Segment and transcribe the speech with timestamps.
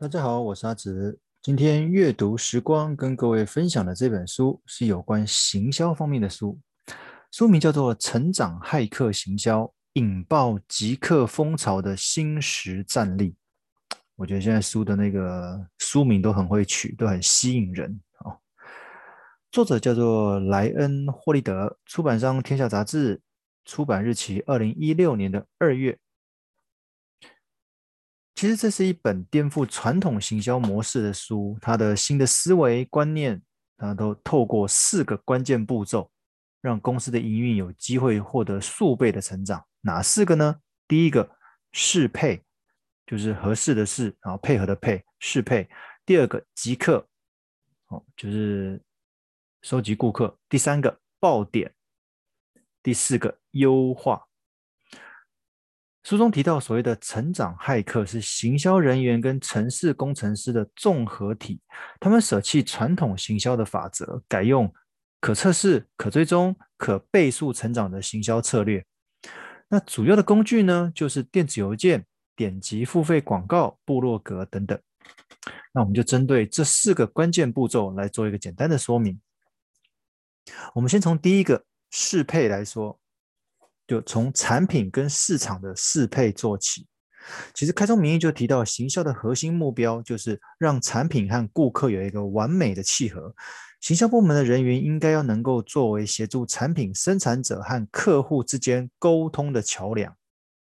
[0.00, 1.18] 大家好，我是阿直。
[1.42, 6.58] 今天阅读时光跟各位分享的这本书是有关行销方面的书，
[7.30, 13.36] 书名叫做《成长骇客行销：引爆极客风潮的新实战例》。
[14.16, 18.32] 我觉得现在书的那个书名都很会取，都很吸引人啊。
[19.52, 23.20] 作者叫做莱恩·霍利德，出版商天下杂志，
[23.66, 25.98] 出版日期二零一六年的二月。
[28.40, 33.42] 其实这是一本颠覆传统行销模式的书，它的新的思维观念，
[33.76, 36.10] 它都透过四个关键步骤，
[36.62, 39.62] 让公司的营运有机会获得数倍的成长。
[39.82, 40.58] 哪四个呢？
[40.88, 41.36] 第一个
[41.72, 42.42] 适配，
[43.06, 45.68] 就是合适的适，然后配合的配，适配。
[46.06, 47.06] 第二个即刻，
[47.88, 48.82] 哦，就是
[49.60, 50.34] 收集顾客。
[50.48, 51.70] 第三个爆点，
[52.82, 54.26] 第四个优化。
[56.02, 61.60] 书中提到，所谓的成长骇客是行销人员跟城市工程师的综合体，
[62.00, 64.72] 他们舍弃传统行销的法则，改用
[65.20, 68.84] 可测试、可追踪、可倍数成长的行销策略。
[69.68, 74.80] 那主要的工具呢，就是电子邮件、点击付费广告、部落格等等。
[75.74, 79.20] 那我们就针对这四个关键步骤来做一个简单的说明。
[80.74, 82.99] 我们先从第一个适配来说。
[83.90, 86.86] 就从产品跟市场的适配做起。
[87.52, 93.34] 其实开宗明义就提到，行销的核心目标就是让产品和顾客有一个完美的契合。
[93.80, 100.08] 行销部门的人员应该要能够作为协助产品生产者和客户之间沟通的桥梁。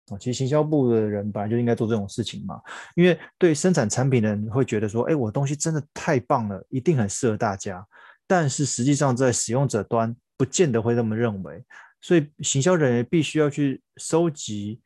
[0.06, 2.58] 啊，其实行销部的人本来就应该做这种事情嘛。
[2.94, 7.86] 因为对生产产品的人会觉得说，哎，我的东西真的太棒了，一定很适合大家。
[8.26, 11.62] 但是实际上在使用者端，不见得会这么认为。
[12.00, 14.80] 所以，行销人员必须要去收集、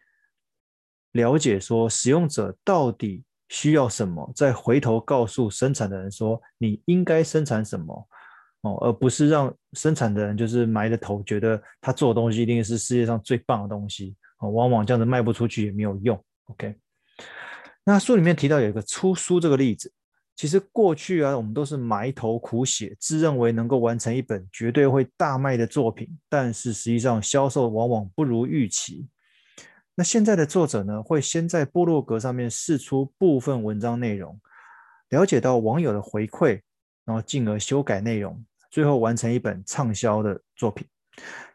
[1.13, 8.09] 了解，说使用者到底需要什么，再回头告诉生产的人说你应该生产什么
[8.63, 16.25] 哦，而不是让生产的人就是埋着头，觉得他做的东西一定是世界上最棒的东西哦，往往这样子卖不出去也没有用。
[16.45, 16.75] OK，
[17.85, 19.93] 那书里面提到有一个出书这个例子。
[20.35, 29.09] 其实过去啊，我们都是埋头苦写，自认为能够完成一本绝对会大卖的作品，但是实际上销售往往不如预期。
[29.95, 34.41] 那现在的作者呢，会先在部落格上面试出部分文章内容，
[35.11, 36.61] 了解到网友的回馈，
[37.05, 40.87] 然后进而修改内容，最后完成一本畅销的作品。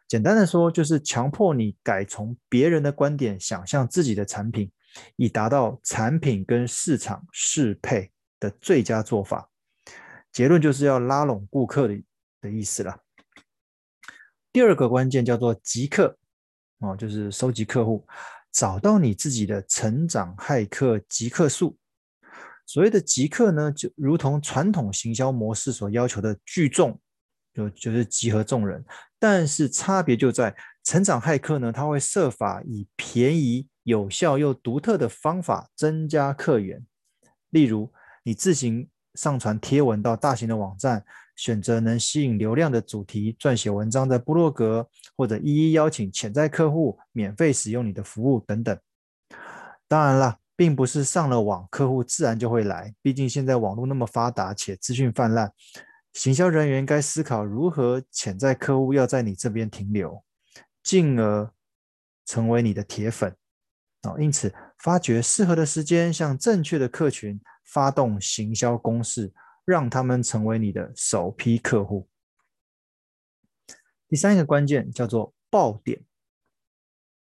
[0.08, 4.72] 简单的说，就是强迫你改从别人的观点想象自己的产品，
[5.16, 9.50] 以达到产品跟市场适配的最佳做法，
[10.32, 12.02] 结论就是要拉拢顾客的
[12.42, 13.00] 的意思了。
[14.52, 16.18] 第二个关键叫做极客，
[16.80, 18.08] 哦，就是收集客户，
[18.52, 21.78] 找到你自己的成长骇客极客数。
[22.66, 27.00] 所谓的极客呢，就如同传统行销模式所要求的聚众，
[27.54, 28.84] 就就是集合众人，
[29.20, 36.86] 但是差别就在成长骇客呢，他会设法以便宜、有效又独特的方法增加客源，
[37.50, 37.92] 例如。
[38.28, 41.02] 你自行上传贴文到大型的网站，
[41.38, 48.78] 选择能吸引流量的主题，撰写文章在部落格，或者一一邀请潜在客户免费使用你的服务等等。
[49.88, 55.50] 当然了，并不是上了网客户自然就会来，毕竟现在网络那么发达且资讯泛滥，
[56.12, 60.22] 行销人员该思考如何潜在客户要在你这边停留，
[60.84, 61.50] 进而
[62.26, 63.34] 成为你的铁粉。
[64.04, 69.34] 哦因此，发掘适合的时间，向正确的客群发动行销攻势，
[69.66, 72.08] 让他们成为你的首批客户。
[74.08, 76.06] 第三个关键叫做爆点，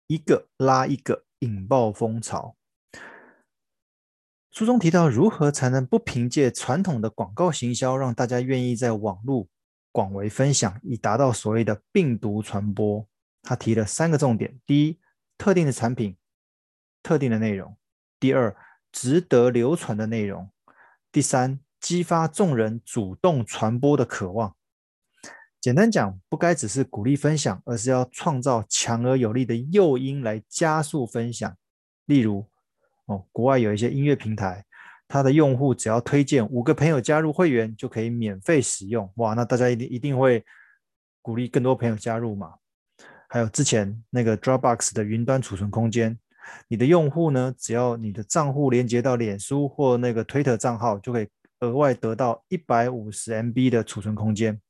[0.07, 2.57] 一个拉一个，引爆风潮。
[4.51, 9.49] 书中提到，如何才能不凭借传统的广告行销，让大家愿意在网络
[9.91, 13.07] 广为分享，以达到所谓的病毒传播。
[13.43, 14.99] 他提了三个重点：第一，
[15.37, 16.17] 特定的产品。
[17.09, 17.75] 特定的内容，
[18.21, 18.55] 第二，
[18.93, 20.51] 值得流传的内容，
[21.11, 24.55] 第三，激发众人主动传播的渴望。
[25.59, 31.57] 简单讲，不该只是鼓励分享，而是要创造强而有力的诱因来加速分享。
[32.05, 32.47] 例如，
[33.07, 34.67] 哦，国外有一些音乐平台，
[35.09, 39.11] 它的用户只要推荐五个朋友加入会员，就可以免费使用。
[39.17, 40.45] 哇，那大家一定一定会
[41.23, 42.57] 鼓励更多朋友加入嘛。
[43.31, 46.19] 还有之前那个 Dropbox 的云端储存空间。
[46.69, 51.29] 你的用户呢，只要你的账户连接到脸书或那个推特账号，就可以
[51.61, 54.61] 额外得到一百五十 MB 的储存空间。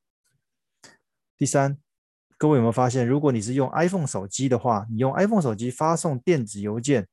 [1.37, 1.79] 第三，
[2.37, 7.07] 各位有没有发现，如果你是用 iPhone 手机的话，你用 iPhone 手机发送电子邮件，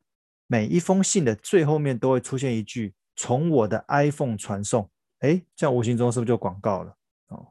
[0.48, 4.90] 每一封信的最后面都会出现一句从我的 iPhone 传送。
[5.20, 6.96] 哎，这样无形中是不是就广告了？
[7.30, 7.48] 哦，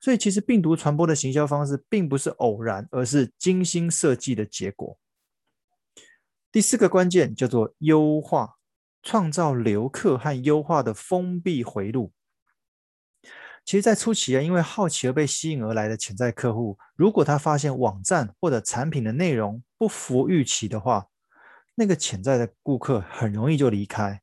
[0.00, 4.98] 所以其实病毒传播的行销方式并不是偶然，而是精心设计的结果。
[6.54, 8.54] 第四个关键叫做优化，
[9.02, 12.12] 创造留客和优化的封闭回路。
[13.64, 21.08] 其实，在初期啊，因为好奇而被吸引而来的潜在客户，如果他发现网站或者产品的内容不符预期的话，
[21.74, 24.22] 那个潜在的顾客很容易就离开。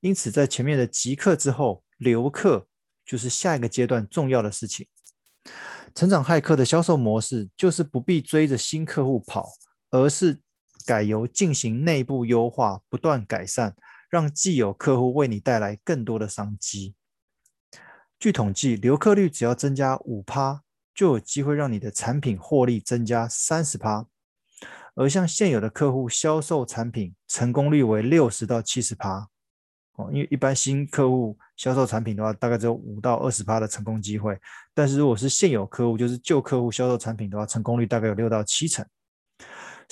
[0.00, 2.66] 因此，在前面的集客之后，留客
[3.06, 4.88] 就是下一个阶段重要的事情。
[5.94, 9.48] 成长骇客的销售模式就是不必追着新客户跑，
[9.92, 10.40] 而是
[10.84, 13.74] 改由进行内部优化，不断改善，
[14.10, 16.94] 让既有客户为你带来更多的商机。
[18.18, 20.62] 据统计，留客率只要增加五趴，
[20.94, 24.06] 就有机会让你的产品获利增加三十趴。
[24.94, 29.26] 而向现有的客户销售产品，成功率为六十到七十趴。
[29.94, 34.38] 哦，因为一般新客户销售产品的话，大概只有五到二十趴的成功机会。
[34.74, 38.86] 但是如果是现有客户，就是旧客户销售产品的话，成功率大概有六到七成。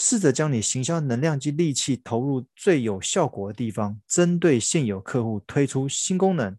[0.01, 6.57] 试着将你行销能量及力气投入最有效果的地方，针对现有客户推出新功能。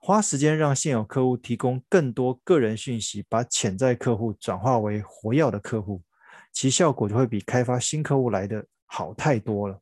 [0.00, 6.02] 花时间让现有客户提供更多个人讯息，把潜在客户转化为活跃的客户，
[6.50, 9.78] 其效果就会比开发新客户来的好太多了。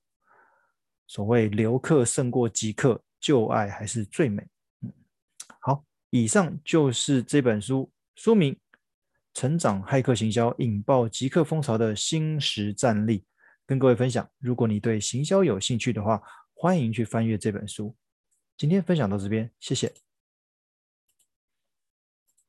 [1.06, 4.44] 所谓留客胜过即客，旧爱还是最美。
[4.82, 4.92] 嗯，
[5.60, 8.52] 好，以上就是这本书书名
[9.40, 13.20] 《成长骇客行销引爆极客风潮的新实战例》，
[13.64, 14.28] 跟各位分享。
[14.38, 16.20] 如果你对行销有兴趣的话，
[16.52, 17.96] 欢迎去翻阅这本书。
[18.58, 20.09] 今天分享到这边，谢谢。